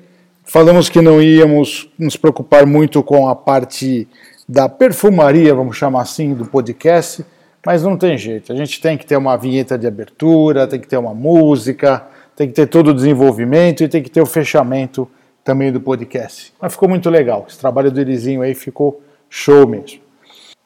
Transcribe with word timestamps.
Falamos 0.51 0.89
que 0.89 1.03
não 1.03 1.21
íamos 1.21 1.91
nos 1.99 2.17
preocupar 2.17 2.65
muito 2.65 3.03
com 3.03 3.29
a 3.29 3.37
parte 3.37 4.09
da 4.49 4.67
perfumaria, 4.67 5.55
vamos 5.55 5.77
chamar 5.77 6.01
assim, 6.01 6.33
do 6.33 6.47
podcast, 6.47 7.23
mas 7.67 7.83
não 7.83 7.99
tem 7.99 8.17
jeito. 8.17 8.51
A 8.51 8.57
gente 8.57 8.81
tem 8.81 8.97
que 8.97 9.05
ter 9.05 9.19
uma 9.19 9.37
vinheta 9.37 9.77
de 9.77 9.87
abertura, 9.87 10.67
tem 10.67 10.81
que 10.81 10.89
ter 10.89 10.97
uma 10.97 11.13
música, 11.13 12.03
tem 12.35 12.49
que 12.49 12.55
ter 12.55 12.67
todo 12.67 12.89
o 12.89 12.95
desenvolvimento 12.95 13.85
e 13.85 13.89
tem 13.89 14.03
que 14.03 14.09
ter 14.09 14.23
o 14.23 14.27
fechamento 14.27 15.07
também 15.45 15.71
do 15.71 15.83
podcast. 15.83 16.55
Mas 16.59 16.73
ficou 16.73 16.89
muito 16.89 17.11
legal. 17.11 17.45
Esse 17.47 17.59
trabalho 17.59 17.91
do 17.91 18.01
Elizinho 18.01 18.41
aí 18.41 18.55
ficou 18.55 19.03
show 19.29 19.69
mesmo. 19.69 20.01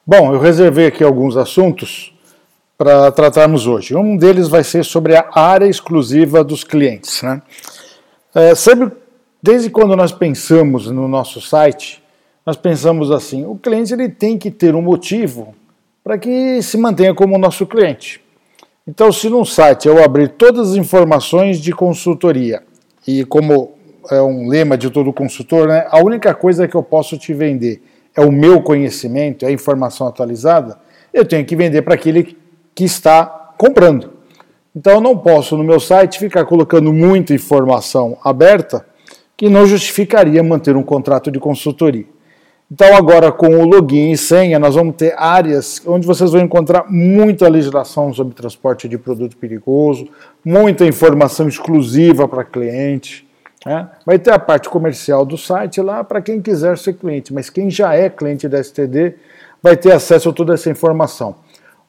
Bom, 0.06 0.32
eu 0.32 0.38
reservei 0.38 0.86
aqui 0.86 1.02
alguns 1.02 1.36
assuntos 1.36 2.16
para 2.78 3.10
tratarmos 3.10 3.66
hoje. 3.66 3.96
Um 3.96 4.16
deles 4.16 4.46
vai 4.46 4.62
ser 4.62 4.84
sobre 4.84 5.16
a 5.16 5.28
área 5.34 5.66
exclusiva 5.66 6.44
dos 6.44 6.62
clientes. 6.62 7.20
Né? 7.20 7.42
É, 8.32 8.54
sempre 8.54 9.01
Desde 9.42 9.70
quando 9.70 9.96
nós 9.96 10.12
pensamos 10.12 10.88
no 10.88 11.08
nosso 11.08 11.40
site, 11.40 12.00
nós 12.46 12.56
pensamos 12.56 13.10
assim: 13.10 13.44
o 13.44 13.56
cliente 13.56 13.92
ele 13.92 14.08
tem 14.08 14.38
que 14.38 14.52
ter 14.52 14.72
um 14.76 14.80
motivo 14.80 15.52
para 16.04 16.16
que 16.16 16.62
se 16.62 16.78
mantenha 16.78 17.12
como 17.12 17.36
nosso 17.36 17.66
cliente. 17.66 18.22
Então, 18.86 19.10
se 19.10 19.28
no 19.28 19.44
site 19.44 19.88
eu 19.88 20.02
abrir 20.02 20.28
todas 20.28 20.70
as 20.70 20.76
informações 20.76 21.58
de 21.58 21.72
consultoria, 21.72 22.62
e 23.06 23.24
como 23.24 23.72
é 24.10 24.22
um 24.22 24.46
lema 24.46 24.78
de 24.78 24.90
todo 24.90 25.12
consultor, 25.12 25.66
né, 25.66 25.86
a 25.90 25.98
única 26.00 26.32
coisa 26.34 26.68
que 26.68 26.76
eu 26.76 26.82
posso 26.82 27.18
te 27.18 27.34
vender 27.34 27.82
é 28.16 28.20
o 28.20 28.30
meu 28.30 28.62
conhecimento, 28.62 29.44
é 29.44 29.48
a 29.48 29.52
informação 29.52 30.06
atualizada, 30.06 30.78
eu 31.12 31.24
tenho 31.24 31.44
que 31.44 31.56
vender 31.56 31.82
para 31.82 31.94
aquele 31.94 32.36
que 32.74 32.84
está 32.84 33.54
comprando. 33.58 34.12
Então, 34.74 34.94
eu 34.94 35.00
não 35.00 35.18
posso 35.18 35.56
no 35.56 35.64
meu 35.64 35.80
site 35.80 36.20
ficar 36.20 36.44
colocando 36.44 36.92
muita 36.92 37.34
informação 37.34 38.16
aberta 38.22 38.86
que 39.42 39.48
não 39.48 39.66
justificaria 39.66 40.40
manter 40.40 40.76
um 40.76 40.84
contrato 40.84 41.28
de 41.28 41.40
consultoria. 41.40 42.06
Então, 42.70 42.94
agora 42.94 43.32
com 43.32 43.48
o 43.48 43.64
login 43.64 44.12
e 44.12 44.16
senha, 44.16 44.56
nós 44.56 44.76
vamos 44.76 44.94
ter 44.94 45.16
áreas 45.18 45.82
onde 45.84 46.06
vocês 46.06 46.30
vão 46.30 46.40
encontrar 46.40 46.84
muita 46.88 47.48
legislação 47.48 48.14
sobre 48.14 48.36
transporte 48.36 48.88
de 48.88 48.96
produto 48.96 49.36
perigoso, 49.36 50.06
muita 50.44 50.86
informação 50.86 51.48
exclusiva 51.48 52.28
para 52.28 52.44
cliente. 52.44 53.26
Né? 53.66 53.88
Vai 54.06 54.16
ter 54.16 54.32
a 54.32 54.38
parte 54.38 54.68
comercial 54.68 55.26
do 55.26 55.36
site 55.36 55.80
lá 55.80 56.04
para 56.04 56.22
quem 56.22 56.40
quiser 56.40 56.78
ser 56.78 56.92
cliente, 56.92 57.34
mas 57.34 57.50
quem 57.50 57.68
já 57.68 57.96
é 57.96 58.08
cliente 58.08 58.46
da 58.46 58.62
STD 58.62 59.14
vai 59.60 59.76
ter 59.76 59.90
acesso 59.90 60.28
a 60.28 60.32
toda 60.32 60.54
essa 60.54 60.70
informação. 60.70 61.34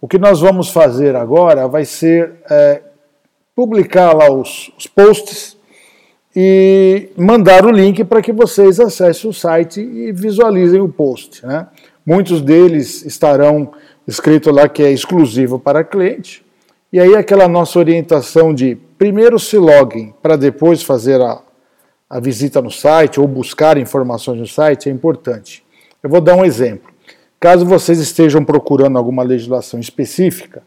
O 0.02 0.08
que 0.08 0.18
nós 0.18 0.42
vamos 0.42 0.72
fazer 0.72 1.16
agora 1.16 1.68
vai 1.68 1.86
ser 1.86 2.34
é, 2.50 2.82
publicar 3.56 4.12
lá 4.12 4.32
os, 4.32 4.72
os 4.76 4.88
posts 4.88 5.56
e 6.36 7.10
mandar 7.16 7.66
o 7.66 7.72
link 7.72 8.04
para 8.04 8.22
que 8.22 8.32
vocês 8.32 8.80
acessem 8.80 9.30
o 9.30 9.34
site 9.34 9.80
e 9.80 10.12
visualizem 10.12 10.82
o 10.82 10.90
post. 10.90 11.46
Né? 11.46 11.68
Muitos 12.06 12.42
deles 12.42 13.06
estarão 13.06 13.72
escrito 14.08 14.52
lá 14.52 14.68
que 14.68 14.82
é 14.82 14.92
exclusivo 14.92 15.60
para 15.60 15.84
cliente. 15.84 16.44
E 16.92 17.00
aí 17.00 17.16
aquela 17.16 17.48
nossa 17.48 17.80
orientação 17.80 18.54
de 18.54 18.76
primeiro 18.98 19.40
se 19.40 19.58
login 19.58 20.14
para 20.22 20.36
depois 20.36 20.84
fazer 20.84 21.22
a, 21.22 21.42
a 22.10 22.20
visita 22.20 22.62
no 22.62 22.72
site 22.72 23.20
ou 23.20 23.28
buscar 23.28 23.78
informações 23.78 24.40
no 24.40 24.48
site 24.48 24.90
é 24.90 24.92
importante. 24.92 25.64
Eu 26.02 26.10
vou 26.10 26.22
dar 26.22 26.36
um 26.36 26.46
exemplo. 26.46 26.92
Caso 27.40 27.66
vocês 27.66 28.00
estejam 28.00 28.44
procurando 28.44 28.98
alguma 28.98 29.24
legislação 29.24 29.80
específica, 29.80 30.64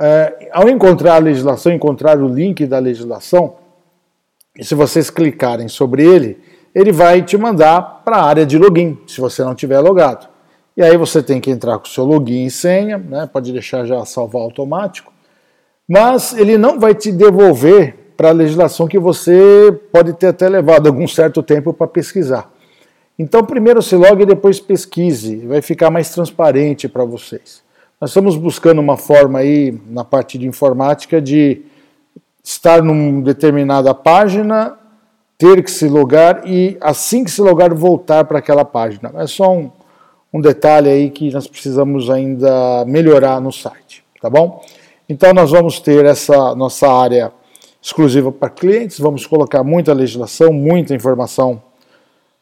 é, 0.00 0.48
ao 0.52 0.68
encontrar 0.68 1.16
a 1.16 1.18
legislação, 1.18 1.72
encontrar 1.72 2.18
o 2.18 2.28
link 2.28 2.64
da 2.66 2.78
legislação, 2.78 3.56
e 4.58 4.64
se 4.64 4.74
vocês 4.74 5.08
clicarem 5.08 5.68
sobre 5.68 6.04
ele, 6.04 6.36
ele 6.74 6.90
vai 6.90 7.22
te 7.22 7.38
mandar 7.38 8.02
para 8.04 8.16
a 8.16 8.24
área 8.24 8.44
de 8.44 8.58
login, 8.58 8.98
se 9.06 9.20
você 9.20 9.44
não 9.44 9.54
tiver 9.54 9.78
logado. 9.78 10.28
E 10.76 10.82
aí 10.82 10.96
você 10.96 11.22
tem 11.22 11.40
que 11.40 11.50
entrar 11.50 11.78
com 11.78 11.86
o 11.86 11.88
seu 11.88 12.04
login 12.04 12.44
e 12.44 12.50
senha, 12.50 12.98
né? 12.98 13.28
pode 13.32 13.52
deixar 13.52 13.84
já 13.84 14.04
salvar 14.04 14.42
automático, 14.42 15.12
mas 15.88 16.36
ele 16.36 16.58
não 16.58 16.78
vai 16.78 16.94
te 16.94 17.12
devolver 17.12 17.94
para 18.16 18.30
a 18.30 18.32
legislação 18.32 18.88
que 18.88 18.98
você 18.98 19.72
pode 19.92 20.12
ter 20.14 20.26
até 20.26 20.48
levado 20.48 20.88
algum 20.88 21.06
certo 21.06 21.40
tempo 21.40 21.72
para 21.72 21.86
pesquisar. 21.86 22.52
Então, 23.16 23.44
primeiro 23.44 23.80
se 23.80 23.94
logue 23.96 24.24
e 24.24 24.26
depois 24.26 24.60
pesquise, 24.60 25.36
vai 25.46 25.62
ficar 25.62 25.90
mais 25.90 26.10
transparente 26.10 26.88
para 26.88 27.04
vocês. 27.04 27.62
Nós 28.00 28.10
estamos 28.10 28.36
buscando 28.36 28.80
uma 28.80 28.96
forma 28.96 29.40
aí, 29.40 29.76
na 29.88 30.04
parte 30.04 30.36
de 30.38 30.46
informática, 30.46 31.20
de 31.20 31.62
estar 32.48 32.82
numa 32.82 33.20
determinada 33.20 33.92
página, 33.92 34.74
ter 35.36 35.62
que 35.62 35.70
se 35.70 35.86
logar 35.86 36.48
e 36.48 36.78
assim 36.80 37.22
que 37.22 37.30
se 37.30 37.42
logar 37.42 37.74
voltar 37.74 38.24
para 38.24 38.38
aquela 38.38 38.64
página. 38.64 39.12
É 39.16 39.26
só 39.26 39.52
um, 39.52 39.70
um 40.32 40.40
detalhe 40.40 40.88
aí 40.88 41.10
que 41.10 41.30
nós 41.30 41.46
precisamos 41.46 42.08
ainda 42.08 42.86
melhorar 42.86 43.38
no 43.38 43.52
site, 43.52 44.02
tá 44.18 44.30
bom? 44.30 44.64
Então 45.06 45.34
nós 45.34 45.50
vamos 45.50 45.78
ter 45.78 46.06
essa 46.06 46.54
nossa 46.54 46.90
área 46.90 47.30
exclusiva 47.82 48.32
para 48.32 48.48
clientes, 48.48 48.98
vamos 48.98 49.26
colocar 49.26 49.62
muita 49.62 49.92
legislação, 49.92 50.50
muita 50.50 50.94
informação 50.94 51.62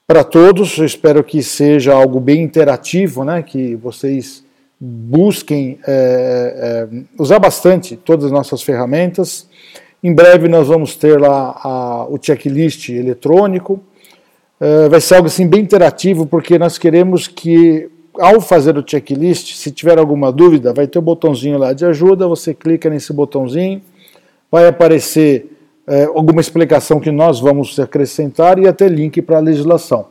para 0.06 0.22
todos. 0.22 0.78
Eu 0.78 0.84
espero 0.84 1.24
que 1.24 1.42
seja 1.42 1.92
algo 1.92 2.20
bem 2.20 2.42
interativo, 2.42 3.24
né? 3.24 3.42
Que 3.42 3.74
vocês 3.74 4.44
busquem 4.78 5.80
é, 5.84 6.86
é, 6.92 6.98
usar 7.18 7.40
bastante 7.40 7.96
todas 7.96 8.26
as 8.26 8.30
nossas 8.30 8.62
ferramentas 8.62 9.48
em 10.02 10.14
breve 10.14 10.48
nós 10.48 10.68
vamos 10.68 10.94
ter 10.94 11.20
lá 11.20 11.58
a, 11.62 12.06
o 12.08 12.18
checklist 12.20 12.88
eletrônico. 12.90 13.80
Uh, 14.60 14.88
vai 14.88 15.00
ser 15.00 15.16
algo 15.16 15.26
assim 15.26 15.46
bem 15.46 15.60
interativo, 15.60 16.26
porque 16.26 16.58
nós 16.58 16.78
queremos 16.78 17.28
que 17.28 17.90
ao 18.18 18.40
fazer 18.40 18.78
o 18.78 18.84
checklist, 18.86 19.54
se 19.54 19.70
tiver 19.70 19.98
alguma 19.98 20.32
dúvida, 20.32 20.72
vai 20.72 20.86
ter 20.86 20.98
o 20.98 21.02
um 21.02 21.04
botãozinho 21.04 21.58
lá 21.58 21.72
de 21.72 21.84
ajuda, 21.84 22.26
você 22.26 22.54
clica 22.54 22.88
nesse 22.88 23.12
botãozinho, 23.12 23.82
vai 24.50 24.66
aparecer 24.66 25.50
uh, 25.86 26.16
alguma 26.16 26.40
explicação 26.40 26.98
que 26.98 27.10
nós 27.10 27.40
vamos 27.40 27.78
acrescentar 27.78 28.58
e 28.58 28.66
até 28.66 28.88
link 28.88 29.20
para 29.20 29.36
a 29.36 29.40
legislação. 29.40 30.06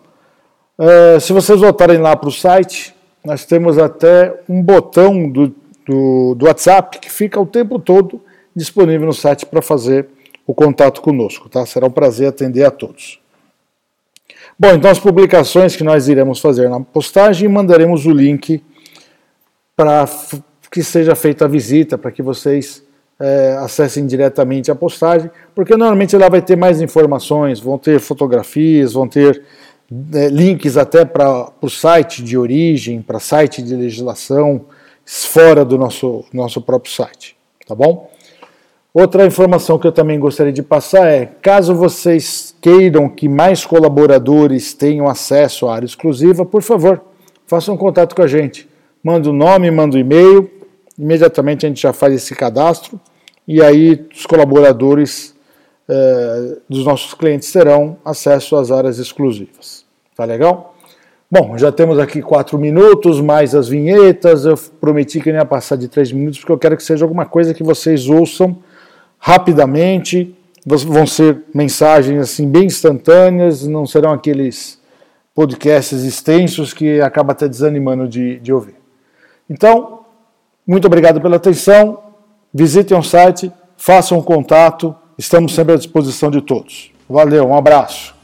Uh, 0.78 1.20
se 1.20 1.34
vocês 1.34 1.60
voltarem 1.60 1.98
lá 1.98 2.16
para 2.16 2.30
o 2.30 2.32
site, 2.32 2.94
nós 3.24 3.46
temos 3.46 3.78
até 3.78 4.42
um 4.48 4.62
botão 4.62 5.28
do, 5.28 5.56
do, 5.88 6.36
do 6.36 6.46
WhatsApp 6.46 7.00
que 7.00 7.12
fica 7.12 7.40
o 7.40 7.46
tempo 7.46 7.80
todo 7.80 8.22
disponível 8.56 9.08
no 9.08 9.14
site 9.14 9.46
para 9.46 9.62
fazer 9.62 10.08
o 10.48 10.54
contato 10.54 11.02
conosco, 11.02 11.50
tá? 11.50 11.66
Será 11.66 11.88
um 11.88 11.92
prazer 11.92 12.28
atender 12.28 12.64
a 12.64 12.72
todos. 12.72 13.20
Bom, 14.58 14.70
então 14.70 14.90
as 14.90 15.00
publicações 15.00 15.76
que 15.76 15.84
nós 15.84 16.08
iremos 16.08 16.40
fazer 16.40 16.70
na 16.70 16.80
postagem, 16.80 17.50
mandaremos 17.50 18.06
o 18.06 18.12
link 18.12 18.64
para 19.76 20.06
que 20.72 20.82
seja 20.82 21.16
feita 21.16 21.46
a 21.46 21.48
visita, 21.48 21.98
para 21.98 22.12
que 22.12 22.22
vocês 22.22 22.84
é, 23.20 23.58
acessem 23.60 24.06
diretamente 24.06 24.72
a 24.72 24.76
postagem, 24.76 25.30
porque 25.54 25.76
normalmente 25.76 26.16
lá 26.16 26.30
vai 26.30 26.42
ter 26.42 26.56
mais 26.56 26.82
informações, 26.82 27.60
vão 27.60 27.78
ter 27.78 28.00
fotografias, 28.00 28.94
vão 28.94 29.08
ter 29.08 29.44
é, 30.14 30.28
links 30.30 30.78
até 30.78 31.04
para 31.04 31.50
o 31.62 31.70
site 31.70 32.24
de 32.24 32.38
origem, 32.38 33.02
para 33.02 33.20
site 33.20 33.62
de 33.62 33.76
legislação, 33.76 34.66
fora 35.06 35.64
do 35.64 35.78
nosso, 35.78 36.26
nosso 36.34 36.62
próprio 36.62 36.92
site, 36.92 37.38
tá 37.68 37.76
bom? 37.76 38.10
Outra 38.96 39.26
informação 39.26 39.78
que 39.78 39.86
eu 39.86 39.92
também 39.92 40.18
gostaria 40.18 40.54
de 40.54 40.64
passar 40.64 41.06
é: 41.06 41.26
caso 41.42 41.76
vocês 41.76 42.56
queiram 42.62 43.10
que 43.10 43.28
mais 43.28 43.66
colaboradores 43.66 44.74
tenham 44.74 45.06
acesso 45.06 45.68
à 45.68 45.76
área 45.76 45.86
exclusiva, 45.86 46.46
por 46.46 46.62
favor, 46.62 47.02
façam 47.46 47.76
contato 47.76 48.16
com 48.16 48.22
a 48.22 48.28
gente. 48.28 48.70
Manda 49.04 49.30
o 49.30 49.34
nome, 49.34 49.70
manda 49.70 49.98
o 49.98 50.00
e-mail, 50.00 50.50
imediatamente 50.98 51.66
a 51.66 51.70
gente 51.70 51.82
já 51.82 51.92
faz 51.92 52.14
esse 52.14 52.34
cadastro 52.34 52.98
e 53.46 53.62
aí 53.62 54.08
os 54.16 54.26
colaboradores 54.26 55.36
eh, 55.90 56.60
dos 56.70 56.86
nossos 56.86 57.14
clientes 57.14 57.52
terão 57.52 57.98
acesso 58.06 58.56
às 58.56 58.72
áreas 58.72 58.98
exclusivas. 58.98 59.84
Tá 60.16 60.24
legal? 60.24 60.74
Bom, 61.30 61.58
já 61.58 61.70
temos 61.70 62.00
aqui 62.00 62.22
quatro 62.22 62.58
minutos, 62.58 63.20
mais 63.20 63.54
as 63.56 63.68
vinhetas. 63.68 64.46
Eu 64.46 64.58
prometi 64.80 65.20
que 65.20 65.34
não 65.34 65.40
ia 65.40 65.46
passar 65.46 65.76
de 65.76 65.90
três 65.90 66.14
minutos, 66.14 66.40
porque 66.40 66.54
eu 66.54 66.58
quero 66.58 66.78
que 66.78 66.84
seja 66.84 67.04
alguma 67.04 67.26
coisa 67.26 67.54
que 67.54 67.62
vocês 67.62 68.08
ouçam 68.08 68.58
rapidamente, 69.26 70.36
vão 70.64 71.08
ser 71.08 71.46
mensagens 71.52 72.22
assim 72.22 72.48
bem 72.48 72.66
instantâneas, 72.66 73.66
não 73.66 73.88
serão 73.88 74.12
aqueles 74.12 74.80
podcasts 75.34 76.04
extensos 76.04 76.74
que 76.74 77.02
acaba 77.02 77.32
até 77.32 77.48
desanimando 77.48 78.08
de, 78.08 78.40
de 78.40 78.54
ouvir. 78.54 78.76
Então, 79.50 80.02
muito 80.66 80.86
obrigado 80.86 81.20
pela 81.20 81.38
atenção. 81.38 82.04
Visitem 82.54 82.96
o 82.96 83.02
site, 83.02 83.52
façam 83.76 84.22
contato, 84.22 84.96
estamos 85.18 85.56
sempre 85.56 85.74
à 85.74 85.78
disposição 85.78 86.30
de 86.30 86.42
todos. 86.42 86.92
Valeu, 87.10 87.48
um 87.48 87.58
abraço. 87.58 88.15